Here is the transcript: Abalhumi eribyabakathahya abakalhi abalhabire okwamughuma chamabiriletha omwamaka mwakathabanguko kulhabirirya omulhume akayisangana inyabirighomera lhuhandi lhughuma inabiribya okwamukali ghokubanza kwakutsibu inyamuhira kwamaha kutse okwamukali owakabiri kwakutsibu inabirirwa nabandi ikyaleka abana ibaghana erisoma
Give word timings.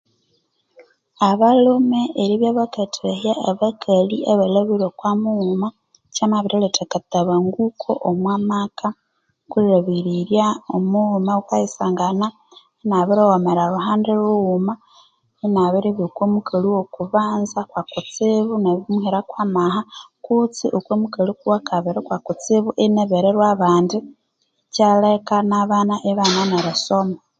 Abalhumi 1.29 2.01
eribyabakathahya 2.21 3.33
abakalhi 3.49 4.17
abalhabire 4.31 4.85
okwamughuma 4.91 5.67
chamabiriletha 6.15 6.81
omwamaka 7.19 7.37
mwakathabanguko 7.41 8.87
kulhabirirya 9.51 10.45
omulhume 10.75 11.31
akayisangana 11.39 12.27
inyabirighomera 12.81 13.63
lhuhandi 13.71 14.11
lhughuma 14.19 14.73
inabiribya 15.45 16.05
okwamukali 16.09 16.67
ghokubanza 16.75 17.59
kwakutsibu 17.71 18.51
inyamuhira 18.57 19.19
kwamaha 19.29 19.81
kutse 20.25 20.65
okwamukali 20.77 21.31
owakabiri 21.35 22.01
kwakutsibu 22.07 22.69
inabirirwa 22.85 23.47
nabandi 23.49 23.97
ikyaleka 24.07 25.33
abana 25.61 25.93
ibaghana 26.09 26.55
erisoma 26.61 27.17